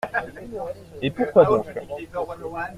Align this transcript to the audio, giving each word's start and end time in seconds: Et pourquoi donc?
Et 1.03 1.11
pourquoi 1.11 1.43
donc? 1.45 1.67